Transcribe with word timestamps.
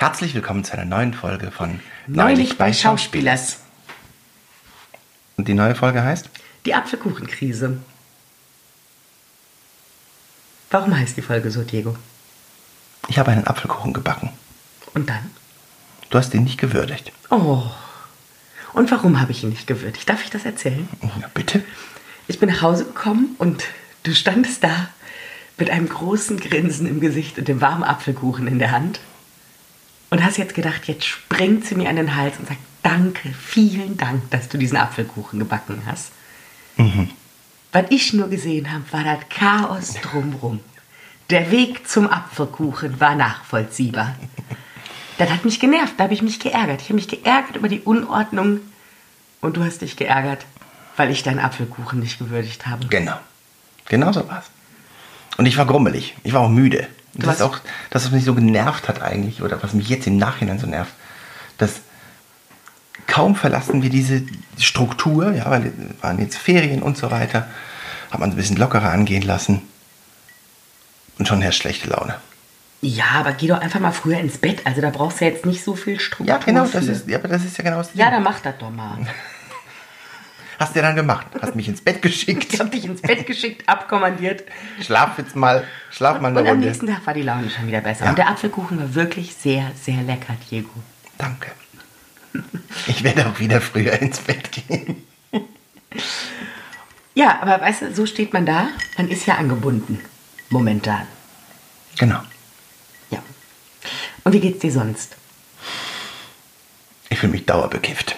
Herzlich 0.00 0.34
willkommen 0.34 0.64
zu 0.64 0.72
einer 0.72 0.86
neuen 0.86 1.12
Folge 1.12 1.50
von 1.50 1.78
Neulich 2.06 2.56
bei 2.56 2.72
Schauspielers. 2.72 3.58
Und 5.36 5.46
die 5.46 5.52
neue 5.52 5.74
Folge 5.74 6.02
heißt? 6.02 6.30
Die 6.64 6.74
Apfelkuchenkrise. 6.74 7.76
Warum 10.70 10.98
heißt 10.98 11.18
die 11.18 11.22
Folge 11.22 11.50
so, 11.50 11.64
Diego? 11.64 11.96
Ich 13.08 13.18
habe 13.18 13.30
einen 13.30 13.46
Apfelkuchen 13.46 13.92
gebacken. 13.92 14.30
Und 14.94 15.10
dann? 15.10 15.30
Du 16.08 16.16
hast 16.16 16.32
ihn 16.32 16.44
nicht 16.44 16.58
gewürdigt. 16.58 17.12
Oh. 17.28 17.62
Und 18.72 18.90
warum 18.90 19.20
habe 19.20 19.32
ich 19.32 19.42
ihn 19.42 19.50
nicht 19.50 19.66
gewürdigt? 19.66 20.08
Darf 20.08 20.24
ich 20.24 20.30
das 20.30 20.46
erzählen? 20.46 20.88
Ja, 21.20 21.28
bitte. 21.34 21.62
Ich 22.26 22.38
bin 22.38 22.48
nach 22.48 22.62
Hause 22.62 22.86
gekommen 22.86 23.34
und 23.36 23.64
du 24.04 24.14
standest 24.14 24.64
da 24.64 24.88
mit 25.58 25.68
einem 25.68 25.90
großen 25.90 26.40
Grinsen 26.40 26.86
im 26.86 27.00
Gesicht 27.00 27.38
und 27.38 27.48
dem 27.48 27.60
warmen 27.60 27.84
Apfelkuchen 27.84 28.46
in 28.46 28.58
der 28.58 28.70
Hand 28.70 28.98
und 30.10 30.24
hast 30.24 30.36
jetzt 30.36 30.54
gedacht, 30.54 30.86
jetzt 30.86 31.06
springt 31.06 31.64
sie 31.64 31.76
mir 31.76 31.88
an 31.88 31.96
den 31.96 32.16
Hals 32.16 32.38
und 32.38 32.48
sagt, 32.48 32.60
danke, 32.82 33.30
vielen 33.32 33.96
Dank, 33.96 34.30
dass 34.30 34.48
du 34.48 34.58
diesen 34.58 34.76
Apfelkuchen 34.76 35.38
gebacken 35.38 35.82
hast. 35.86 36.12
Mhm. 36.76 37.10
Was 37.72 37.84
ich 37.90 38.12
nur 38.12 38.28
gesehen 38.28 38.72
habe, 38.72 38.84
war 38.90 39.04
das 39.04 39.28
Chaos 39.28 39.94
drumrum. 40.02 40.60
Der 41.30 41.52
Weg 41.52 41.88
zum 41.88 42.08
Apfelkuchen 42.08 42.98
war 42.98 43.14
nachvollziehbar. 43.14 44.16
Das 45.18 45.30
hat 45.30 45.44
mich 45.44 45.60
genervt, 45.60 45.94
da 45.96 46.04
habe 46.04 46.14
ich 46.14 46.22
mich 46.22 46.40
geärgert. 46.40 46.80
Ich 46.80 46.88
habe 46.88 46.94
mich 46.94 47.06
geärgert 47.06 47.54
über 47.54 47.68
die 47.68 47.80
Unordnung 47.80 48.60
und 49.40 49.56
du 49.56 49.64
hast 49.64 49.82
dich 49.82 49.96
geärgert, 49.96 50.44
weil 50.96 51.10
ich 51.10 51.22
deinen 51.22 51.38
Apfelkuchen 51.38 52.00
nicht 52.00 52.18
gewürdigt 52.18 52.66
habe. 52.66 52.86
Genau. 52.86 53.16
Genau 53.86 54.12
so 54.12 54.26
war's. 54.28 54.46
Und 55.36 55.46
ich 55.46 55.56
war 55.56 55.66
grummelig. 55.66 56.16
Ich 56.24 56.32
war 56.32 56.40
auch 56.40 56.48
müde. 56.48 56.88
Du 57.14 57.26
Das 57.26 57.36
ist 57.36 57.42
auch 57.42 57.58
das, 57.90 58.04
was 58.04 58.12
mich 58.12 58.24
so 58.24 58.34
genervt 58.34 58.88
hat 58.88 59.02
eigentlich, 59.02 59.42
oder 59.42 59.62
was 59.62 59.72
mich 59.72 59.88
jetzt 59.88 60.06
im 60.06 60.16
Nachhinein 60.16 60.58
so 60.58 60.66
nervt, 60.66 60.92
dass 61.58 61.80
kaum 63.06 63.34
verlassen 63.34 63.82
wir 63.82 63.90
diese 63.90 64.22
Struktur, 64.58 65.32
ja, 65.32 65.50
weil 65.50 65.66
es 65.66 66.02
waren 66.02 66.18
jetzt 66.20 66.36
Ferien 66.36 66.82
und 66.82 66.96
so 66.96 67.10
weiter, 67.10 67.48
hat 68.10 68.20
man 68.20 68.30
ein 68.30 68.36
bisschen 68.36 68.56
lockerer 68.56 68.90
angehen 68.90 69.22
lassen 69.22 69.62
und 71.18 71.26
schon 71.26 71.42
herrscht 71.42 71.62
schlechte 71.62 71.88
Laune. 71.88 72.16
Ja, 72.82 73.06
aber 73.12 73.32
geh 73.32 73.46
doch 73.46 73.60
einfach 73.60 73.80
mal 73.80 73.92
früher 73.92 74.18
ins 74.18 74.38
Bett. 74.38 74.62
Also 74.64 74.80
da 74.80 74.88
brauchst 74.88 75.20
du 75.20 75.26
jetzt 75.26 75.44
nicht 75.44 75.62
so 75.62 75.74
viel 75.74 76.00
Struktur. 76.00 76.34
Ja, 76.34 76.38
genau, 76.38 76.66
das 76.66 76.86
ist, 76.86 77.06
ja, 77.08 77.18
aber 77.18 77.28
das 77.28 77.44
ist 77.44 77.58
ja 77.58 77.64
genau 77.64 77.76
das 77.78 77.92
Ding. 77.92 78.00
Ja, 78.00 78.10
dann 78.10 78.22
mach 78.22 78.40
das 78.40 78.54
doch 78.58 78.70
mal. 78.70 78.98
Hast 80.60 80.74
du 80.74 80.80
ja 80.80 80.86
dann 80.86 80.94
gemacht. 80.94 81.26
Hast 81.40 81.56
mich 81.56 81.68
ins 81.68 81.80
Bett 81.80 82.02
geschickt. 82.02 82.52
Ich 82.52 82.60
habe 82.60 82.68
dich 82.68 82.84
ins 82.84 83.00
Bett 83.00 83.26
geschickt, 83.26 83.66
abkommandiert. 83.66 84.44
Schlaf 84.82 85.16
jetzt 85.16 85.34
mal, 85.34 85.64
schlaf 85.90 86.20
mal 86.20 86.28
eine 86.28 86.40
Und 86.40 86.48
am 86.48 86.60
nächsten 86.60 86.86
Tag 86.86 87.06
war 87.06 87.14
die 87.14 87.22
Laune 87.22 87.48
schon 87.48 87.66
wieder 87.66 87.80
besser. 87.80 88.04
Ja. 88.04 88.10
Und 88.10 88.18
der 88.18 88.28
Apfelkuchen 88.28 88.78
war 88.78 88.94
wirklich 88.94 89.34
sehr, 89.34 89.72
sehr 89.74 90.02
lecker, 90.02 90.36
Diego. 90.50 90.68
Danke. 91.16 91.50
Ich 92.86 93.02
werde 93.02 93.26
auch 93.26 93.40
wieder 93.40 93.62
früher 93.62 93.94
ins 94.02 94.18
Bett 94.20 94.52
gehen. 94.52 95.06
Ja, 97.14 97.40
aber 97.40 97.58
weißt 97.58 97.82
du, 97.82 97.94
so 97.94 98.04
steht 98.04 98.34
man 98.34 98.44
da. 98.44 98.68
Man 98.98 99.08
ist 99.08 99.26
ja 99.26 99.36
angebunden. 99.36 99.98
Momentan. 100.50 101.06
Genau. 101.98 102.20
Ja. 103.10 103.22
Und 104.24 104.34
wie 104.34 104.40
geht's 104.40 104.58
dir 104.58 104.72
sonst? 104.72 105.16
Ich 107.08 107.18
fühle 107.18 107.32
mich 107.32 107.46
dauerbekifft. 107.46 108.14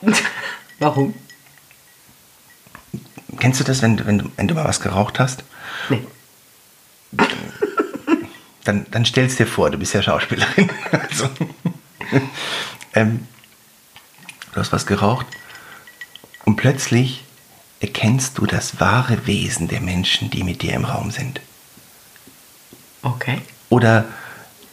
Warum? 0.78 1.14
Kennst 3.38 3.60
du 3.60 3.64
das, 3.64 3.82
wenn, 3.82 3.96
du- 3.96 4.06
wenn, 4.06 4.18
du, 4.18 4.30
wenn 4.36 4.48
du 4.48 4.54
mal 4.54 4.64
was 4.64 4.80
geraucht 4.80 5.18
hast? 5.18 5.44
Nee. 5.88 6.02
Dann, 8.64 8.86
dann 8.92 9.04
stellst 9.04 9.40
dir 9.40 9.46
vor, 9.48 9.70
du 9.70 9.78
bist 9.78 9.92
ja 9.92 10.02
Schauspielerin. 10.02 10.70
Also, 10.92 11.28
ähm, 12.94 13.26
du 14.52 14.60
hast 14.60 14.70
was 14.72 14.86
geraucht 14.86 15.26
und 16.44 16.54
plötzlich 16.56 17.24
erkennst 17.80 18.38
du 18.38 18.46
das 18.46 18.78
wahre 18.78 19.26
Wesen 19.26 19.66
der 19.66 19.80
Menschen, 19.80 20.30
die 20.30 20.44
mit 20.44 20.62
dir 20.62 20.74
im 20.74 20.84
Raum 20.84 21.10
sind. 21.10 21.40
Okay. 23.02 23.40
Oder 23.68 24.04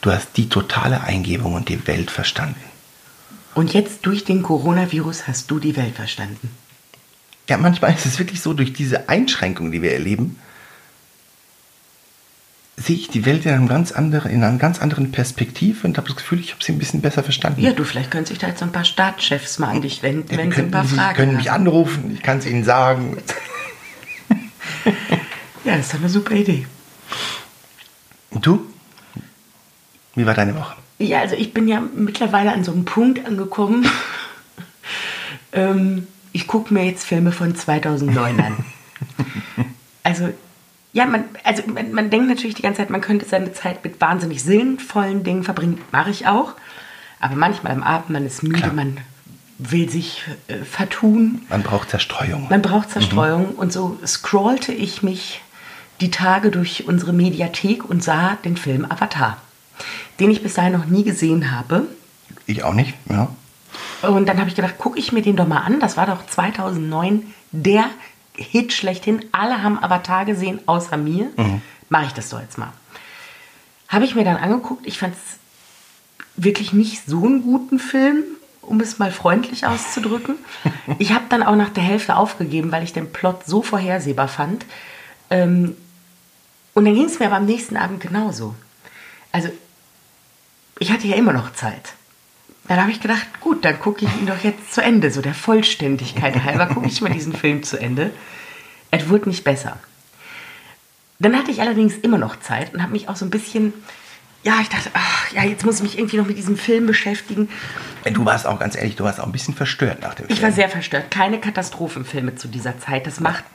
du 0.02 0.12
hast 0.12 0.38
die 0.38 0.50
totale 0.50 1.02
Eingebung 1.02 1.54
und 1.56 1.68
die 1.70 1.88
Welt 1.88 2.12
verstanden. 2.12 2.62
Und 3.56 3.74
jetzt 3.74 4.06
durch 4.06 4.24
den 4.24 4.44
Coronavirus 4.44 5.28
hast 5.28 5.50
du 5.50 5.58
die 5.60 5.76
Welt 5.76 5.96
verstanden. 5.96 6.52
Ja, 7.50 7.58
manchmal 7.58 7.94
ist 7.94 8.06
es 8.06 8.20
wirklich 8.20 8.42
so, 8.42 8.54
durch 8.54 8.74
diese 8.74 9.10
Einschränkungen, 9.10 9.72
die 9.72 9.82
wir 9.82 9.92
erleben, 9.92 10.38
sehe 12.78 12.96
ich 12.96 13.10
die 13.10 13.26
Welt 13.26 13.46
in, 13.46 13.52
einem 13.52 13.68
ganz 13.68 13.92
anderen, 13.92 14.32
in 14.32 14.44
einer 14.44 14.58
ganz 14.60 14.80
anderen 14.80 15.12
Perspektive 15.12 15.86
und 15.86 15.98
habe 15.98 16.08
das 16.08 16.16
Gefühl, 16.16 16.40
ich 16.40 16.52
habe 16.54 16.64
sie 16.64 16.72
ein 16.72 16.78
bisschen 16.80 17.02
besser 17.02 17.24
verstanden. 17.24 17.62
Ja, 17.62 17.74
du, 17.74 17.84
vielleicht 17.84 18.12
können 18.12 18.26
sich 18.28 18.38
da 18.38 18.48
jetzt 18.48 18.60
so 18.60 18.66
ein 18.66 18.72
paar 18.72 18.86
Staatschefs 18.86 19.58
mal 19.60 19.70
an 19.70 19.82
dich 19.82 20.04
wenden, 20.04 20.32
Ja, 20.32 20.38
wenn 20.38 20.52
sie 20.52 20.62
ein 20.62 20.72
paar 20.72 20.86
sie 20.86 20.96
Fragen 20.96 21.16
können 21.16 21.36
mich 21.38 21.50
haben. 21.50 21.68
anrufen, 21.68 22.12
ich 22.14 22.22
kann 22.22 22.38
es 22.38 22.46
ihnen 22.46 22.64
sagen. 22.64 23.18
Ja, 25.66 25.76
das 25.76 25.88
ist 25.88 25.96
eine 25.96 26.10
super 26.10 26.34
Idee. 26.34 26.66
Und 28.32 28.46
du? 28.46 28.66
Wie 30.16 30.26
war 30.26 30.34
deine 30.34 30.56
Woche? 30.56 30.76
Ja, 31.00 31.20
also 31.20 31.36
ich 31.36 31.54
bin 31.54 31.68
ja 31.68 31.82
mittlerweile 31.82 32.54
an 32.54 32.64
so 32.64 32.72
einem 32.72 32.86
Punkt 32.86 33.24
angekommen. 33.26 33.86
ähm, 35.52 36.08
ich 36.32 36.48
gucke 36.48 36.74
mir 36.74 36.86
jetzt 36.86 37.06
Filme 37.06 37.32
von 37.32 37.56
2009 37.56 38.40
an. 38.40 38.58
Also, 40.02 40.30
ja, 40.92 41.06
man, 41.06 41.26
also 41.44 41.62
man, 41.68 41.92
man 41.92 42.10
denkt 42.10 42.30
natürlich 42.30 42.56
die 42.56 42.64
ganze 42.64 42.78
Zeit, 42.78 42.90
man 42.90 43.02
könnte 43.02 43.28
seine 43.28 43.54
Zeit 43.54 43.84
mit 43.84 44.02
wahnsinnig 44.02 44.42
sinnvollen 44.42 45.24
Dingen 45.24 45.44
verbringen. 45.44 45.80
Mache 45.92 46.10
ich 46.10 46.26
auch. 46.26 46.56
Aber 47.20 47.36
manchmal 47.36 47.74
am 47.74 47.84
Abend, 47.84 48.10
man 48.10 48.26
ist 48.26 48.42
müde, 48.42 48.60
Klar. 48.60 48.74
man 48.74 48.98
will 49.60 49.90
sich 49.90 50.24
äh, 50.48 50.64
vertun. 50.64 51.42
Man 51.50 51.62
braucht 51.62 51.90
Zerstreuung. 51.90 52.48
Man 52.50 52.62
braucht 52.62 52.90
Zerstreuung. 52.90 53.56
Und 53.56 53.72
so 53.72 54.00
scrollte 54.06 54.72
ich 54.72 55.04
mich 55.04 55.42
die 56.02 56.12
Tage 56.12 56.50
durch 56.50 56.88
unsere 56.88 57.14
Mediathek 57.14 57.88
und 57.88 58.04
sah 58.04 58.38
den 58.46 58.58
Film 58.58 58.86
Avatar, 58.90 59.38
den 60.20 60.32
ich 60.32 60.42
bis 60.42 60.54
dahin 60.54 60.74
noch 60.74 60.86
nie 60.86 61.04
gesehen 61.04 61.52
habe. 61.52 61.88
Ich 62.46 62.64
auch 62.64 62.74
nicht, 62.74 62.94
ja. 63.10 63.28
Und 64.02 64.28
dann 64.28 64.40
habe 64.40 64.50
ich 64.50 64.56
gedacht, 64.56 64.78
gucke 64.78 65.00
ich 65.00 65.12
mir 65.12 65.22
den 65.22 65.36
doch 65.36 65.48
mal 65.48 65.60
an. 65.60 65.80
Das 65.80 65.98
war 65.98 66.06
doch 66.06 66.26
2009 66.26 67.34
der 67.52 67.86
Hit 68.36 68.74
schlechthin. 68.74 69.26
Alle 69.32 69.62
haben 69.62 69.82
Avatar 69.82 70.26
gesehen, 70.26 70.62
außer 70.66 70.98
mir. 70.98 71.30
Mache 71.90 72.06
ich 72.06 72.14
das 72.14 72.30
doch 72.30 72.40
jetzt 72.40 72.58
mal. 72.58 72.72
Habe 73.90 74.06
ich 74.06 74.16
mir 74.16 74.24
dann 74.24 74.38
angeguckt. 74.38 74.86
Ich 74.86 75.00
fand 75.00 75.16
es 75.16 75.40
wirklich 76.36 76.74
nicht 76.74 77.06
so 77.06 77.26
einen 77.26 77.42
guten 77.42 77.80
Film, 77.80 78.24
um 78.62 78.80
es 78.80 79.00
mal 79.00 79.12
freundlich 79.12 79.66
auszudrücken. 79.66 80.36
Ich 80.98 81.14
habe 81.14 81.26
dann 81.30 81.44
auch 81.44 81.56
nach 81.56 81.70
der 81.70 81.84
Hälfte 81.84 82.16
aufgegeben, 82.16 82.72
weil 82.72 82.84
ich 82.84 82.94
den 82.94 83.14
Plot 83.14 83.46
so 83.46 83.62
vorhersehbar 83.62 84.28
fand. 84.28 84.66
Ähm, 85.30 85.78
und 86.74 86.86
dann 86.86 86.96
ging 86.96 87.06
es 87.06 87.20
mir 87.20 87.28
aber 87.28 87.36
am 87.36 87.46
nächsten 87.46 87.78
Abend 87.78 88.02
genauso. 88.02 88.56
Also, 89.32 89.50
ich 90.80 90.92
hatte 90.92 91.08
ja 91.08 91.16
immer 91.16 91.32
noch 91.32 91.54
Zeit. 91.54 91.94
Dann 92.70 92.80
habe 92.80 92.92
ich 92.92 93.02
gedacht, 93.02 93.26
gut, 93.42 93.66
dann 93.66 93.80
gucke 93.80 94.06
ich 94.06 94.16
ihn 94.22 94.28
doch 94.28 94.44
jetzt 94.44 94.76
zu 94.76 94.84
Ende. 94.84 95.10
So 95.10 95.24
der 95.24 95.34
Vollständigkeit 95.34 96.44
halber 96.44 96.68
gucke 96.68 96.88
ich 96.88 97.02
mir 97.02 97.10
diesen 97.10 97.34
Film 97.34 97.64
zu 97.64 97.78
Ende. 97.78 98.12
Es 98.92 99.10
wurde 99.10 99.28
nicht 99.28 99.44
besser. 99.44 99.80
Dann 101.18 101.36
hatte 101.36 101.50
ich 101.50 101.62
allerdings 101.62 101.96
immer 101.98 102.20
noch 102.20 102.40
Zeit 102.40 102.72
und 102.72 102.84
habe 102.84 102.92
mich 102.92 103.10
auch 103.10 103.16
so 103.16 103.26
ein 103.26 103.32
bisschen, 103.32 103.74
ja, 104.44 104.60
ich 104.62 104.70
dachte, 104.70 104.92
ach, 104.94 105.32
ja, 105.32 105.44
jetzt 105.44 105.66
muss 105.66 105.78
ich 105.78 105.82
mich 105.82 105.98
irgendwie 105.98 106.18
noch 106.18 106.28
mit 106.28 106.38
diesem 106.38 106.58
Film 106.58 106.86
beschäftigen. 106.86 107.50
Du 108.06 108.24
warst 108.24 108.46
auch 108.46 108.60
ganz 108.60 108.76
ehrlich, 108.76 108.96
du 108.96 109.04
warst 109.04 109.20
auch 109.20 109.26
ein 109.26 109.32
bisschen 109.32 109.56
verstört 109.56 110.02
nach 110.04 110.14
dem 110.14 110.28
Film. 110.28 110.38
Ich 110.38 110.44
war 110.44 110.52
sehr 110.52 110.70
verstört. 110.70 111.10
Keine 111.10 111.40
Katastrophenfilme 111.40 112.36
zu 112.36 112.48
dieser 112.48 112.78
Zeit. 112.78 113.08
Das 113.08 113.20
macht 113.20 113.46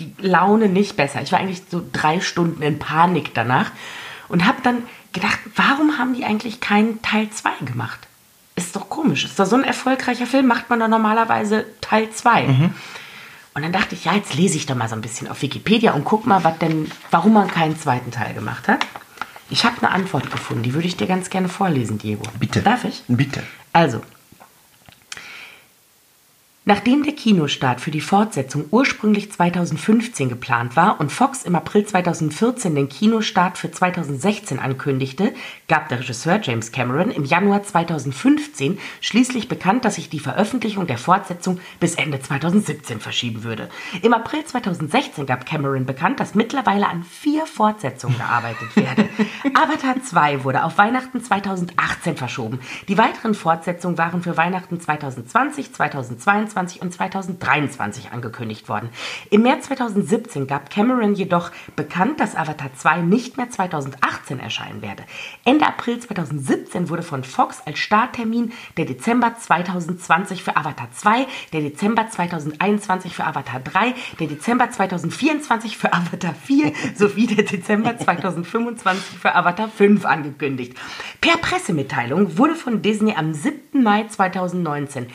die 0.00 0.12
Laune 0.18 0.68
nicht 0.68 0.96
besser. 0.96 1.22
Ich 1.22 1.30
war 1.30 1.38
eigentlich 1.38 1.62
so 1.70 1.80
drei 1.92 2.20
Stunden 2.20 2.60
in 2.60 2.80
Panik 2.80 3.34
danach 3.34 3.70
und 4.26 4.46
habe 4.46 4.58
dann 4.64 4.78
gedacht, 5.12 5.38
warum 5.54 5.96
haben 5.96 6.14
die 6.14 6.24
eigentlich 6.24 6.58
keinen 6.58 7.00
Teil 7.02 7.30
2 7.30 7.50
gemacht? 7.64 8.08
Ist 9.04 9.10
doch 9.10 9.10
komisch. 9.10 9.24
Ist 9.24 9.38
doch 9.38 9.46
so 9.46 9.56
ein 9.56 9.64
erfolgreicher 9.64 10.26
Film, 10.26 10.46
macht 10.46 10.70
man 10.70 10.80
doch 10.80 10.88
normalerweise 10.88 11.66
Teil 11.80 12.10
2. 12.10 12.70
Und 13.54 13.62
dann 13.62 13.72
dachte 13.72 13.94
ich, 13.94 14.04
ja, 14.04 14.14
jetzt 14.14 14.34
lese 14.34 14.56
ich 14.56 14.66
doch 14.66 14.74
mal 14.74 14.88
so 14.88 14.96
ein 14.96 15.00
bisschen 15.00 15.28
auf 15.28 15.42
Wikipedia 15.42 15.92
und 15.92 16.04
guck 16.04 16.26
mal, 16.26 16.42
was 16.42 16.58
denn, 16.58 16.90
warum 17.10 17.34
man 17.34 17.48
keinen 17.48 17.78
zweiten 17.78 18.10
Teil 18.10 18.34
gemacht 18.34 18.66
hat. 18.66 18.84
Ich 19.50 19.64
habe 19.64 19.76
eine 19.80 19.90
Antwort 19.90 20.30
gefunden, 20.32 20.62
die 20.62 20.74
würde 20.74 20.88
ich 20.88 20.96
dir 20.96 21.06
ganz 21.06 21.30
gerne 21.30 21.48
vorlesen, 21.48 21.98
Diego. 21.98 22.22
Bitte. 22.40 22.62
Darf 22.62 22.84
ich? 22.84 23.04
Bitte. 23.06 23.42
Also, 23.72 24.00
Nachdem 26.66 27.02
der 27.02 27.12
Kinostart 27.12 27.82
für 27.82 27.90
die 27.90 28.00
Fortsetzung 28.00 28.64
ursprünglich 28.70 29.30
2015 29.30 30.30
geplant 30.30 30.76
war 30.76 30.98
und 30.98 31.12
Fox 31.12 31.42
im 31.42 31.56
April 31.56 31.84
2014 31.84 32.74
den 32.74 32.88
Kinostart 32.88 33.58
für 33.58 33.70
2016 33.70 34.58
ankündigte, 34.58 35.34
gab 35.68 35.90
der 35.90 35.98
Regisseur 35.98 36.40
James 36.42 36.72
Cameron 36.72 37.10
im 37.10 37.26
Januar 37.26 37.64
2015 37.64 38.78
schließlich 39.02 39.48
bekannt, 39.48 39.84
dass 39.84 39.96
sich 39.96 40.08
die 40.08 40.20
Veröffentlichung 40.20 40.86
der 40.86 40.96
Fortsetzung 40.96 41.60
bis 41.80 41.96
Ende 41.96 42.18
2017 42.18 42.98
verschieben 42.98 43.44
würde. 43.44 43.68
Im 44.00 44.14
April 44.14 44.46
2016 44.46 45.26
gab 45.26 45.44
Cameron 45.44 45.84
bekannt, 45.84 46.18
dass 46.18 46.34
mittlerweile 46.34 46.88
an 46.88 47.02
vier 47.02 47.44
Fortsetzungen 47.44 48.16
gearbeitet 48.16 48.74
werde. 48.74 49.10
Avatar 49.52 50.02
2 50.02 50.44
wurde 50.44 50.64
auf 50.64 50.78
Weihnachten 50.78 51.22
2018 51.22 52.16
verschoben. 52.16 52.60
Die 52.88 52.96
weiteren 52.96 53.34
Fortsetzungen 53.34 53.98
waren 53.98 54.22
für 54.22 54.38
Weihnachten 54.38 54.80
2020, 54.80 55.74
2022 55.74 56.53
2022 56.54 56.82
und 56.82 56.92
2023 56.92 58.12
angekündigt 58.12 58.68
worden. 58.68 58.90
Im 59.30 59.42
März 59.42 59.66
2017 59.66 60.46
gab 60.46 60.70
Cameron 60.70 61.14
jedoch 61.14 61.50
bekannt, 61.76 62.20
dass 62.20 62.36
Avatar 62.36 62.72
2 62.74 63.02
nicht 63.02 63.36
mehr 63.36 63.50
2018 63.50 64.40
erscheinen 64.40 64.82
werde. 64.82 65.04
Ende 65.44 65.66
April 65.66 65.98
2017 65.98 66.88
wurde 66.88 67.02
von 67.02 67.24
Fox 67.24 67.60
als 67.66 67.78
Starttermin 67.78 68.52
der 68.76 68.84
Dezember 68.84 69.34
2020 69.36 70.42
für 70.42 70.56
Avatar 70.56 70.90
2, 70.92 71.26
der 71.52 71.60
Dezember 71.60 72.08
2021 72.08 73.14
für 73.14 73.24
Avatar 73.24 73.60
3, 73.60 73.94
der 74.20 74.26
Dezember 74.28 74.70
2024 74.70 75.76
für 75.76 75.92
Avatar 75.92 76.34
4 76.34 76.72
sowie 76.94 77.26
der 77.26 77.44
Dezember 77.44 77.98
2025 77.98 79.18
für 79.18 79.34
Avatar 79.34 79.68
5 79.68 80.04
angekündigt. 80.04 80.76
Per 81.20 81.36
Pressemitteilung 81.38 82.38
wurde 82.38 82.54
von 82.54 82.82
Disney 82.82 83.14
am 83.14 83.34
7. 83.34 83.82
Mai 83.82 84.04
2019 84.04 85.08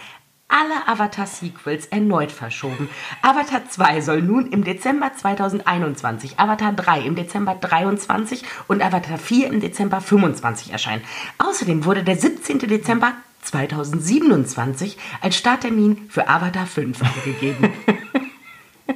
alle 0.50 0.88
Avatar-Sequels 0.88 1.86
erneut 1.88 2.32
verschoben. 2.32 2.90
Avatar 3.22 3.70
2 3.70 4.02
soll 4.02 4.22
nun 4.22 4.48
im 4.48 4.64
Dezember 4.64 5.12
2021, 5.16 6.38
Avatar 6.40 6.74
3 6.74 7.02
im 7.02 7.16
Dezember 7.16 7.56
23 7.56 8.44
und 8.68 8.82
Avatar 8.82 9.18
4 9.18 9.48
im 9.48 9.62
Dezember 9.62 10.02
25 10.02 10.74
erscheinen. 10.74 11.04
Außerdem 11.38 11.86
wurde 11.86 12.04
der 12.04 12.18
17. 12.18 12.60
Dezember 12.60 13.14
2027 13.44 14.98
als 15.22 15.38
Starttermin 15.38 16.10
für 16.10 16.28
Avatar 16.28 16.66
5 16.66 17.00
angegeben. 17.02 17.72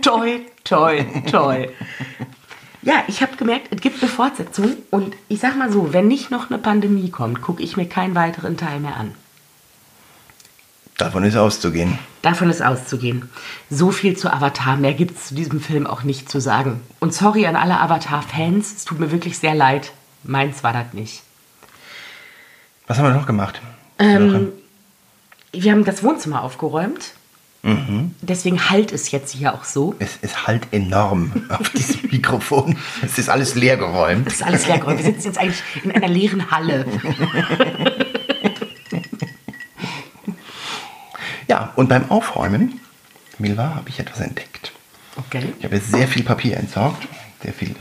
toi, 0.02 0.40
toi, 0.64 1.06
toi. 1.32 1.70
Ja, 2.82 3.04
ich 3.08 3.22
habe 3.22 3.38
gemerkt, 3.38 3.68
es 3.72 3.80
gibt 3.80 4.02
eine 4.02 4.12
Fortsetzung 4.12 4.76
und 4.92 5.16
ich 5.30 5.40
sag 5.40 5.56
mal 5.56 5.72
so, 5.72 5.94
wenn 5.94 6.08
nicht 6.08 6.32
noch 6.32 6.50
eine 6.50 6.60
Pandemie 6.60 7.12
kommt, 7.12 7.42
gucke 7.42 7.64
ich 7.64 7.78
mir 7.78 7.88
keinen 7.88 8.16
weiteren 8.16 8.58
Teil 8.58 8.82
mehr 8.82 8.98
an. 8.98 9.16
Davon 10.98 11.24
ist 11.24 11.36
auszugehen. 11.36 11.98
Davon 12.22 12.50
ist 12.50 12.62
auszugehen. 12.62 13.30
So 13.70 13.92
viel 13.92 14.16
zu 14.16 14.32
Avatar. 14.32 14.78
Mehr 14.78 14.94
gibt 14.94 15.18
es 15.18 15.28
zu 15.28 15.36
diesem 15.36 15.60
Film 15.60 15.88
auch 15.88 16.04
nicht 16.04 16.30
zu 16.30 16.40
sagen. 16.40 16.82
Und 17.00 17.14
sorry 17.14 17.48
an 17.48 17.56
alle 17.56 17.80
Avatar-Fans. 17.80 18.74
Es 18.78 18.86
tut 18.86 19.00
mir 19.00 19.12
wirklich 19.12 19.40
sehr 19.40 19.56
leid. 19.56 19.92
Meins 20.24 20.64
war 20.64 20.74
das 20.74 20.94
nicht. 20.94 21.24
Was 22.88 22.98
haben 22.98 23.06
wir 23.06 23.14
noch 23.14 23.26
gemacht? 23.26 23.62
Ähm, 23.98 24.50
wir 25.52 25.72
haben 25.72 25.84
das 25.84 26.04
Wohnzimmer 26.04 26.44
aufgeräumt. 26.44 27.14
Mhm. 27.64 28.14
Deswegen 28.22 28.70
halt 28.70 28.92
es 28.92 29.12
jetzt 29.12 29.32
hier 29.32 29.54
auch 29.54 29.64
so. 29.64 29.96
Es, 30.00 30.20
es 30.22 30.46
halt 30.46 30.68
enorm 30.72 31.32
auf 31.50 31.70
diesem 31.70 32.10
Mikrofon. 32.12 32.78
Es 33.02 33.18
ist 33.18 33.30
alles 33.30 33.56
leergeräumt. 33.56 34.28
Es 34.28 34.36
ist 34.36 34.44
alles 34.44 34.68
leergeräumt. 34.68 35.00
Wir 35.00 35.06
sitzen 35.06 35.28
jetzt 35.28 35.38
eigentlich 35.38 35.64
in 35.84 35.92
einer 35.92 36.10
leeren 36.10 36.52
Halle. 36.52 36.86
Ja, 41.54 41.72
und 41.76 41.88
beim 41.88 42.10
Aufräumen, 42.10 42.80
Milva, 43.38 43.76
habe 43.76 43.88
ich 43.88 44.00
etwas 44.00 44.22
entdeckt. 44.22 44.72
Okay. 45.16 45.54
Ich 45.60 45.64
habe 45.64 45.80
sehr 45.80 46.08
viel 46.08 46.24
Papier 46.24 46.58
entsorgt, 46.58 47.08
sehr 47.44 47.54
viel. 47.54 47.76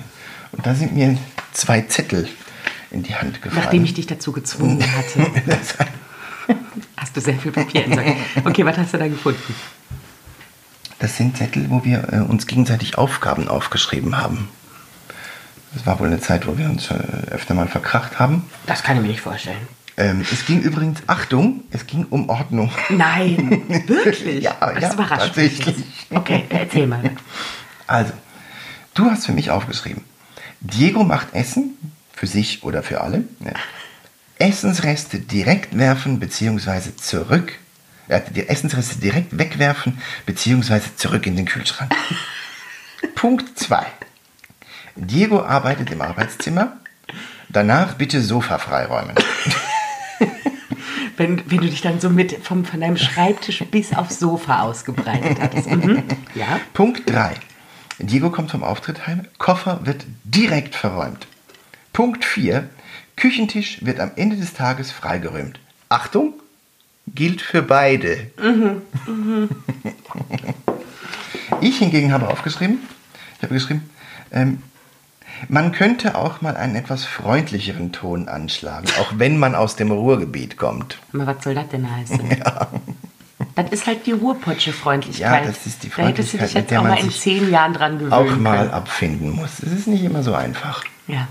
Und 0.50 0.66
da 0.66 0.74
sind 0.74 0.94
mir 0.94 1.16
zwei 1.52 1.80
Zettel 1.80 2.28
in 2.90 3.02
die 3.02 3.14
Hand 3.14 3.40
gefallen. 3.40 3.64
Nachdem 3.64 3.84
ich 3.84 3.94
dich 3.94 4.06
dazu 4.06 4.30
gezwungen 4.30 4.84
hatte. 4.94 5.26
hast 6.98 7.16
du 7.16 7.22
sehr 7.22 7.38
viel 7.38 7.50
Papier 7.50 7.86
entsorgt. 7.86 8.10
Okay, 8.44 8.66
was 8.66 8.76
hast 8.76 8.92
du 8.92 8.98
da 8.98 9.08
gefunden? 9.08 9.54
Das 10.98 11.16
sind 11.16 11.38
Zettel, 11.38 11.70
wo 11.70 11.82
wir 11.82 12.12
äh, 12.12 12.16
uns 12.18 12.46
gegenseitig 12.46 12.98
Aufgaben 12.98 13.48
aufgeschrieben 13.48 14.18
haben. 14.18 14.50
Das 15.72 15.86
war 15.86 15.98
wohl 15.98 16.08
eine 16.08 16.20
Zeit, 16.20 16.46
wo 16.46 16.58
wir 16.58 16.68
uns 16.68 16.90
äh, 16.90 16.98
öfter 17.30 17.54
mal 17.54 17.68
verkracht 17.68 18.18
haben. 18.18 18.50
Das 18.66 18.82
kann 18.82 18.96
ich 18.96 19.02
mir 19.02 19.08
nicht 19.08 19.22
vorstellen. 19.22 19.66
Ähm, 19.96 20.24
es 20.32 20.46
ging 20.46 20.62
übrigens, 20.62 21.00
Achtung, 21.06 21.64
es 21.70 21.86
ging 21.86 22.06
um 22.08 22.28
Ordnung. 22.28 22.70
Nein, 22.88 23.62
wirklich? 23.86 24.42
ja, 24.42 24.56
das 24.58 24.82
ja, 24.82 24.92
überrascht 24.94 25.26
tatsächlich. 25.26 25.76
Mich. 25.76 25.86
Okay, 26.10 26.44
erzähl 26.48 26.86
mal. 26.86 27.10
Also, 27.86 28.12
du 28.94 29.10
hast 29.10 29.26
für 29.26 29.32
mich 29.32 29.50
aufgeschrieben, 29.50 30.02
Diego 30.60 31.04
macht 31.04 31.34
Essen, 31.34 31.76
für 32.12 32.26
sich 32.26 32.62
oder 32.62 32.82
für 32.82 33.00
alle. 33.00 33.24
Ja. 33.40 33.52
Essensreste 34.38 35.18
direkt 35.18 35.76
werfen 35.76 36.20
bzw. 36.20 36.96
zurück. 36.96 37.58
Ja, 38.08 38.18
die 38.20 38.48
Essensreste 38.48 38.96
direkt 38.96 39.36
wegwerfen 39.38 40.00
bzw. 40.26 40.80
zurück 40.96 41.26
in 41.26 41.36
den 41.36 41.46
Kühlschrank. 41.46 41.94
Punkt 43.14 43.58
2. 43.58 43.84
Diego 44.96 45.42
arbeitet 45.42 45.90
im 45.90 46.02
Arbeitszimmer. 46.02 46.76
Danach 47.48 47.94
bitte 47.94 48.22
Sofa 48.22 48.58
freiräumen 48.58 49.14
wenn, 51.16 51.42
wenn 51.50 51.58
du 51.58 51.68
dich 51.68 51.80
dann 51.80 52.00
so 52.00 52.10
mit 52.10 52.44
vom, 52.44 52.64
von 52.64 52.80
deinem 52.80 52.96
Schreibtisch 52.96 53.64
bis 53.70 53.92
aufs 53.92 54.18
Sofa 54.18 54.62
ausgebreitet 54.62 55.40
hattest. 55.40 55.70
Mhm. 55.70 56.02
Ja. 56.34 56.60
Punkt 56.72 57.10
3. 57.10 57.34
Diego 57.98 58.30
kommt 58.30 58.50
vom 58.50 58.64
Auftritt 58.64 59.06
heim. 59.06 59.26
Koffer 59.36 59.80
wird 59.84 60.06
direkt 60.24 60.74
verräumt. 60.74 61.26
Punkt 61.92 62.24
4. 62.24 62.68
Küchentisch 63.16 63.84
wird 63.84 64.00
am 64.00 64.12
Ende 64.16 64.36
des 64.36 64.54
Tages 64.54 64.90
freigeräumt. 64.90 65.60
Achtung, 65.90 66.32
gilt 67.06 67.42
für 67.42 67.62
beide. 67.62 68.30
Mhm. 68.42 68.82
Mhm. 69.06 69.48
Ich 71.60 71.78
hingegen 71.78 72.12
habe 72.12 72.28
aufgeschrieben, 72.28 72.78
ich 73.36 73.42
habe 73.42 73.54
geschrieben, 73.54 73.88
ähm, 74.32 74.62
man 75.48 75.72
könnte 75.72 76.14
auch 76.14 76.40
mal 76.40 76.56
einen 76.56 76.76
etwas 76.76 77.04
freundlicheren 77.04 77.92
Ton 77.92 78.28
anschlagen, 78.28 78.86
auch 79.00 79.12
wenn 79.16 79.38
man 79.38 79.54
aus 79.54 79.76
dem 79.76 79.90
Ruhrgebiet 79.90 80.56
kommt. 80.56 80.98
Aber 81.12 81.26
was 81.26 81.44
soll 81.44 81.54
das 81.54 81.68
denn 81.68 81.90
heißen? 81.90 82.20
Ja. 82.38 82.68
Das 83.54 83.70
ist 83.70 83.86
halt 83.86 84.06
die 84.06 84.12
Ruhrpotsche 84.12 84.72
Freundlichkeit. 84.72 85.42
Ja, 85.42 85.46
das 85.46 85.66
ist 85.66 85.82
die 85.82 85.90
Freundlichkeit, 85.90 85.94
da 85.94 86.08
hättest 86.08 86.32
du 86.32 86.38
dich 86.38 86.70
jetzt 86.70 86.78
auch 86.78 86.84
mal 86.84 86.98
in 86.98 87.10
zehn 87.10 87.50
Jahren 87.50 87.74
dran 87.74 87.98
gewöhnt. 87.98 88.12
Auch 88.12 88.36
mal 88.36 88.58
können. 88.58 88.70
abfinden 88.70 89.30
muss. 89.30 89.58
Es 89.58 89.72
ist 89.72 89.86
nicht 89.88 90.02
immer 90.02 90.22
so 90.22 90.34
einfach. 90.34 90.84
Ja. 91.06 91.28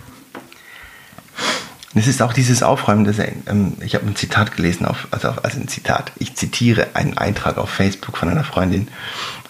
Es 1.96 2.08
ist 2.08 2.22
auch 2.22 2.34
dieses 2.34 2.64
Aufräumen, 2.64 3.06
das, 3.06 3.18
ähm, 3.20 3.74
ich 3.82 3.96
habe 3.96 4.06
ein 4.06 4.16
Zitat 4.16 4.56
gelesen, 4.56 4.86
auf, 4.86 5.08
also, 5.12 5.30
also 5.30 5.60
ein 5.60 5.68
Zitat, 5.68 6.12
ich 6.20 6.36
zitiere 6.36 6.90
einen 6.94 7.18
Eintrag 7.18 7.58
auf 7.58 7.70
Facebook 7.70 8.18
von 8.18 8.30
einer 8.30 8.44
Freundin. 8.44 8.88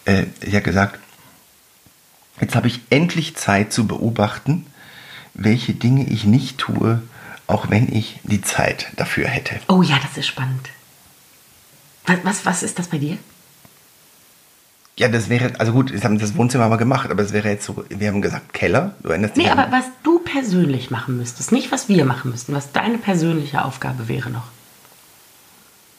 Äh, 0.05 0.23
sie 0.43 0.55
hat 0.55 0.63
gesagt, 0.63 0.99
Jetzt 2.41 2.55
habe 2.55 2.67
ich 2.67 2.81
endlich 2.89 3.35
Zeit 3.35 3.71
zu 3.71 3.87
beobachten, 3.87 4.65
welche 5.33 5.73
Dinge 5.73 6.07
ich 6.09 6.25
nicht 6.25 6.57
tue, 6.57 7.01
auch 7.47 7.69
wenn 7.69 7.93
ich 7.93 8.19
die 8.23 8.41
Zeit 8.41 8.87
dafür 8.97 9.27
hätte. 9.27 9.55
Oh 9.67 9.83
ja, 9.83 9.97
das 10.01 10.17
ist 10.17 10.27
spannend. 10.27 10.69
Was, 12.07 12.17
was, 12.23 12.45
was 12.45 12.63
ist 12.63 12.79
das 12.79 12.87
bei 12.87 12.97
dir? 12.97 13.17
Ja, 14.97 15.07
das 15.07 15.29
wäre, 15.29 15.53
also 15.59 15.71
gut, 15.71 15.93
wir 15.93 16.01
haben 16.01 16.19
das 16.19 16.35
Wohnzimmer 16.35 16.67
mal 16.67 16.77
gemacht, 16.77 17.09
aber 17.09 17.23
es 17.23 17.31
wäre 17.31 17.49
jetzt 17.49 17.65
so, 17.65 17.85
wir 17.89 18.07
haben 18.07 18.21
gesagt 18.21 18.53
Keller. 18.53 18.95
Du 19.01 19.09
erinnerst 19.09 19.37
dich 19.37 19.45
Nee, 19.45 19.49
aber 19.49 19.71
was 19.71 19.85
du 20.03 20.19
persönlich 20.19 20.91
machen 20.91 21.17
müsstest, 21.17 21.51
nicht 21.51 21.71
was 21.71 21.89
wir 21.89 22.05
machen 22.05 22.31
müssten, 22.31 22.53
was 22.53 22.71
deine 22.71 22.97
persönliche 22.97 23.63
Aufgabe 23.63 24.07
wäre 24.07 24.29
noch. 24.29 24.47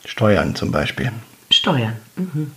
Steuern 0.05 0.55
zum 0.55 0.73
Beispiel. 0.73 1.13
Steuern. 1.51 1.97
Mhm 2.17 2.53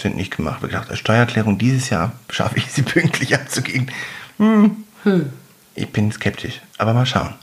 sind 0.00 0.16
nicht 0.16 0.36
gemacht. 0.36 0.62
Wir 0.62 0.68
gedacht, 0.68 0.90
als 0.90 0.98
Steuererklärung 0.98 1.58
dieses 1.58 1.90
Jahr 1.90 2.12
schaffe 2.30 2.58
ich 2.58 2.70
sie 2.70 2.82
pünktlich 2.82 3.34
abzugeben. 3.34 3.90
Hm. 4.38 4.84
Hm. 5.04 5.32
Ich 5.74 5.90
bin 5.90 6.12
skeptisch, 6.12 6.60
aber 6.78 6.94
mal 6.94 7.06
schauen. 7.06 7.34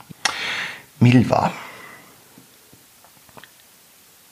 Milva. 1.00 1.52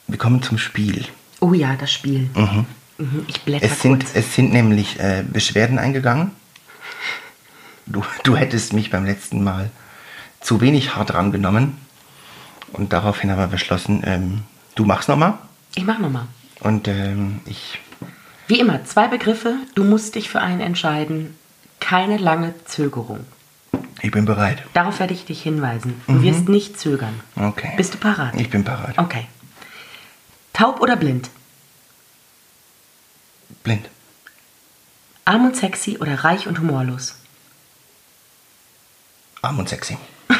Wir 0.07 0.19
kommen 0.19 0.43
zum 0.43 0.59
Spiel. 0.59 1.07
Oh 1.41 1.53
ja, 1.53 1.77
das 1.77 1.93
Spiel. 1.93 2.31
Mhm. 2.35 2.67
Mhm, 2.99 3.25
ich 3.29 3.41
blätter 3.43 3.65
es 3.65 3.81
sind, 3.81 4.01
kurz. 4.01 4.15
Es 4.15 4.35
sind 4.35 4.53
nämlich 4.53 4.99
äh, 5.01 5.25
Beschwerden 5.27 5.79
eingegangen. 5.79 6.33
Du, 7.87 8.05
du 8.25 8.37
hättest 8.37 8.73
mich 8.73 8.91
beim 8.91 9.05
letzten 9.05 9.43
Mal 9.43 9.71
zu 10.41 10.61
wenig 10.61 10.97
hart 10.97 11.15
rangenommen. 11.15 11.77
Und 12.73 12.93
daraufhin 12.93 13.31
haben 13.31 13.39
wir 13.39 13.47
beschlossen, 13.47 14.03
ähm, 14.05 14.43
du 14.75 14.85
machst 14.85 15.09
nochmal. 15.09 15.39
Ich 15.75 15.85
mach 15.85 15.99
nochmal. 15.99 16.27
Und 16.61 16.89
ähm, 16.89 17.41
ich 17.47 17.81
wie 18.51 18.61
immer, 18.61 18.85
zwei 18.85 19.09
Begriffe. 19.09 19.57
Du 19.75 19.85
musst 19.85 20.17
dich 20.17 20.29
für 20.29 20.41
einen 20.41 20.61
entscheiden. 20.61 21.39
Keine 21.79 22.19
lange 22.19 22.53
Zögerung. 22.65 23.25
Ich 24.03 24.11
bin 24.11 24.25
bereit. 24.25 24.63
Darauf 24.73 24.99
werde 24.99 25.15
ich 25.15 25.25
dich 25.25 25.43
hinweisen. 25.43 26.01
Du 26.07 26.15
mhm. 26.15 26.23
wirst 26.23 26.49
nicht 26.49 26.79
zögern. 26.79 27.21
Okay. 27.37 27.73
Bist 27.77 27.95
du 27.95 27.99
parat? 27.99 28.35
Ich 28.35 28.51
bin 28.51 28.65
parat. 28.65 28.99
Okay. 28.99 29.27
Taub 30.53 30.81
oder 30.81 30.97
blind? 30.97 31.31
Blind. 33.63 33.89
Arm 35.25 35.47
und 35.47 35.57
sexy 35.57 35.99
oder 35.99 36.25
reich 36.25 36.49
und 36.49 36.59
humorlos? 36.59 37.17
Arm 39.43 39.59
und 39.59 39.69
sexy. 39.69 39.97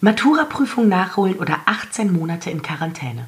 Matura-Prüfung 0.00 0.88
nachholen 0.88 1.36
oder 1.36 1.60
18 1.66 2.12
Monate 2.12 2.50
in 2.50 2.62
Quarantäne? 2.62 3.26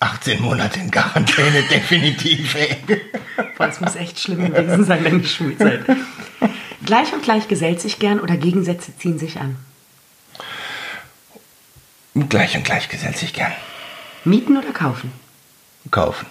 18 0.00 0.40
Monate 0.40 0.80
in 0.80 0.90
Quarantäne, 0.90 1.62
definitiv. 1.70 2.54
Ey. 2.54 2.76
Boah, 3.56 3.66
das 3.66 3.80
muss 3.80 3.96
echt 3.96 4.18
schlimm 4.18 4.52
gewesen 4.52 4.84
sein, 4.84 5.04
deine 5.04 5.24
Schulzeit. 5.24 5.84
Gleich 6.84 7.12
und 7.12 7.22
gleich 7.22 7.48
gesellt 7.48 7.80
sich 7.80 7.98
gern 7.98 8.18
oder 8.18 8.36
Gegensätze 8.38 8.96
ziehen 8.96 9.18
sich 9.18 9.38
an? 9.38 9.56
Gleich 12.14 12.56
und 12.56 12.64
gleich 12.64 12.88
gesellt 12.88 13.18
sich 13.18 13.34
gern. 13.34 13.52
Mieten 14.24 14.56
oder 14.56 14.72
kaufen? 14.72 15.12
Kaufen. 15.90 16.26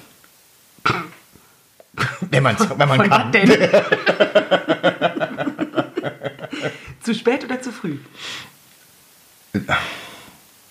Wenn, 2.22 2.44
man's, 2.44 2.68
wenn 2.70 2.88
man 2.88 2.98
Von 3.00 3.10
kann. 3.10 3.32
denn? 3.32 3.50
zu 7.02 7.14
spät 7.14 7.44
oder 7.44 7.62
zu 7.62 7.72
früh? 7.72 7.98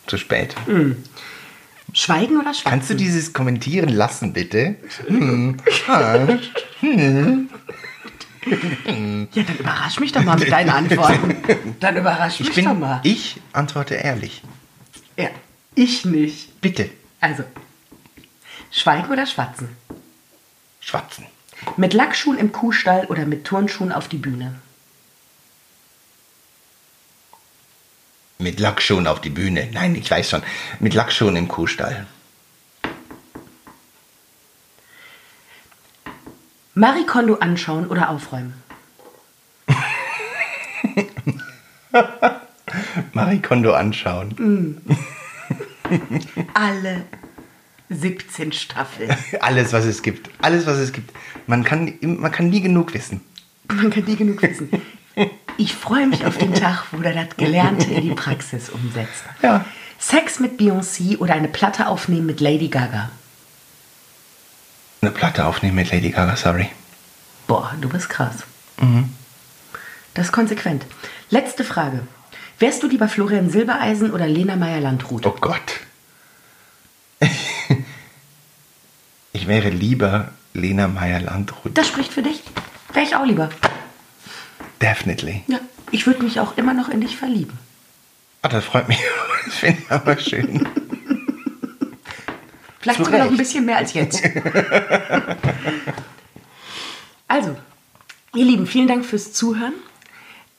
Zu 0.07 0.19
spät. 0.19 0.55
Schweigen 1.99 2.37
oder 2.37 2.55
schwatzen? 2.55 2.71
Kannst 2.71 2.90
du 2.90 2.95
dieses 2.95 3.33
kommentieren 3.33 3.88
lassen, 3.88 4.33
bitte? 4.33 4.76
Ja, 8.47 9.43
dann 9.43 9.57
überrasch 9.59 10.00
mich 10.00 10.12
doch 10.12 10.23
mal 10.25 10.38
mit 10.38 10.50
deinen 10.50 10.71
Antworten. 10.71 11.37
Dann 11.81 11.97
überrasch 11.99 12.40
mich 12.40 12.49
Ich, 12.49 12.55
bin, 12.55 12.64
doch 12.64 12.75
mal. 12.78 13.00
ich 13.02 13.40
antworte 13.52 13.95
ehrlich. 13.97 14.43
Ja, 15.19 15.28
ich 15.75 16.07
nicht. 16.07 16.59
Bitte. 16.62 16.88
Also, 17.21 17.43
schweigen 18.71 19.11
oder 19.11 19.26
schwatzen? 19.26 19.69
Schwatzen. 20.81 21.26
Mit 21.76 21.93
Lackschuhen 21.93 22.38
im 22.38 22.52
Kuhstall 22.52 23.05
oder 23.07 23.26
mit 23.26 23.45
Turnschuhen 23.45 23.93
auf 23.93 24.09
die 24.09 24.17
Bühne? 24.17 24.55
Mit 28.40 28.61
Lackschuhen 28.61 29.09
auf 29.09 29.21
die 29.21 29.30
Bühne. 29.30 29.68
Nein, 29.73 29.97
ich 29.97 30.09
weiß 30.09 30.30
schon. 30.30 30.42
Mit 30.78 30.95
Lackschuhen 30.95 31.35
im 31.35 31.49
Kuhstall. 31.49 32.07
Marie 36.75 37.04
Kondo 37.04 37.35
anschauen 37.35 37.88
oder 37.88 38.11
aufräumen? 38.11 38.54
Marie 43.12 43.42
Kondo 43.42 43.73
anschauen. 43.75 44.80
Alle 46.54 47.07
17 47.88 48.52
Staffeln. 48.52 49.16
Alles, 49.40 49.73
was 49.73 49.85
es 49.85 50.00
gibt. 50.02 50.30
Alles, 50.40 50.66
was 50.66 50.78
es 50.78 50.92
gibt. 50.92 51.12
Man 51.49 51.64
kann, 51.64 51.95
man 52.00 52.30
kann 52.30 52.50
nie 52.50 52.61
genug 52.61 52.95
wissen. 52.95 53.21
Man 53.66 53.90
kann 53.90 54.04
nie 54.04 54.14
genug 54.14 54.40
wissen. 54.42 54.71
Ich 55.60 55.74
freue 55.74 56.06
mich 56.06 56.24
auf 56.24 56.38
den 56.38 56.54
Tag, 56.54 56.84
wo 56.92 57.02
er 57.02 57.12
das 57.12 57.36
Gelernte 57.36 57.92
in 57.92 58.02
die 58.02 58.14
Praxis 58.14 58.70
umsetzt. 58.70 59.24
Ja. 59.42 59.64
Sex 59.98 60.38
mit 60.38 60.58
Beyoncé 60.58 61.18
oder 61.18 61.34
eine 61.34 61.48
Platte 61.48 61.88
aufnehmen 61.88 62.26
mit 62.26 62.38
Lady 62.40 62.68
Gaga? 62.68 63.10
Eine 65.02 65.10
Platte 65.10 65.44
aufnehmen 65.44 65.74
mit 65.74 65.90
Lady 65.90 66.10
Gaga, 66.10 66.36
sorry. 66.36 66.70
Boah, 67.48 67.74
du 67.80 67.88
bist 67.88 68.08
krass. 68.08 68.36
Das 70.14 70.26
ist 70.26 70.32
konsequent. 70.32 70.86
Letzte 71.28 71.64
Frage. 71.64 72.06
Wärst 72.60 72.84
du 72.84 72.88
lieber 72.88 73.08
Florian 73.08 73.50
Silbereisen 73.50 74.12
oder 74.12 74.28
Lena 74.28 74.54
Meyer-Landrut? 74.54 75.26
Oh 75.26 75.36
Gott. 75.40 75.80
Ich 79.32 79.48
wäre 79.48 79.70
lieber 79.70 80.30
Lena 80.54 80.86
Meyer-Landrut. 80.86 81.76
Das 81.76 81.88
spricht 81.88 82.12
für 82.12 82.22
dich. 82.22 82.42
Wäre 82.92 83.04
ich 83.04 83.16
auch 83.16 83.24
lieber. 83.24 83.50
Definitely. 84.80 85.42
Ja, 85.47 85.61
ich 85.90 86.06
würde 86.06 86.23
mich 86.23 86.40
auch 86.40 86.56
immer 86.56 86.75
noch 86.75 86.88
in 86.88 87.00
dich 87.00 87.16
verlieben. 87.16 87.58
Ah, 88.42 88.49
das 88.49 88.64
freut 88.64 88.88
mich. 88.88 88.99
Das 89.44 89.54
finde 89.56 89.80
ich 89.80 89.90
aber 89.90 90.18
schön. 90.18 90.68
Vielleicht 92.80 93.02
sogar 93.02 93.20
noch 93.20 93.30
ein 93.30 93.37
bisschen 93.38 93.64
mehr 93.64 93.78
als 93.78 93.94
jetzt. 93.94 94.23
also, 97.28 97.56
ihr 98.35 98.44
Lieben, 98.44 98.66
vielen 98.66 98.88
Dank 98.88 99.06
fürs 99.06 99.32
Zuhören. 99.32 99.73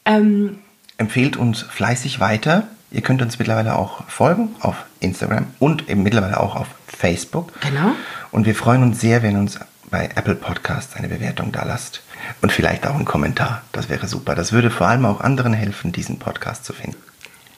Ähm, 0.05 0.57
Empfehlt 0.97 1.37
uns 1.37 1.61
fleißig 1.61 2.19
weiter. 2.19 2.67
Ihr 2.89 3.01
könnt 3.01 3.21
uns 3.21 3.37
mittlerweile 3.37 3.75
auch 3.75 4.07
folgen 4.09 4.55
auf 4.59 4.85
Instagram 5.01 5.45
und 5.59 5.87
eben 5.87 6.01
mittlerweile 6.01 6.39
auch 6.39 6.55
auf 6.55 6.67
Facebook. 6.87 7.53
Genau. 7.61 7.91
Und 8.31 8.47
wir 8.47 8.55
freuen 8.55 8.81
uns 8.81 8.99
sehr, 8.99 9.21
wenn 9.21 9.37
uns 9.37 9.59
bei 9.91 10.09
Apple 10.15 10.35
Podcasts 10.35 10.95
eine 10.95 11.09
Bewertung 11.09 11.51
da 11.51 11.63
lasst. 11.63 12.01
Und 12.41 12.51
vielleicht 12.51 12.87
auch 12.87 12.95
einen 12.95 13.05
Kommentar. 13.05 13.63
Das 13.71 13.89
wäre 13.89 14.07
super. 14.07 14.35
Das 14.35 14.51
würde 14.51 14.69
vor 14.69 14.87
allem 14.87 15.05
auch 15.05 15.21
anderen 15.21 15.53
helfen, 15.53 15.91
diesen 15.91 16.19
Podcast 16.19 16.65
zu 16.65 16.73
finden. 16.73 16.97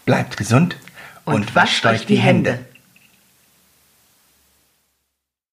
Bleibt 0.05 0.37
gesund 0.37 0.77
Und 1.25 1.55
wascht 1.55 1.85
euch 1.85 2.05
die 2.05 2.17
Hände. 2.17 2.59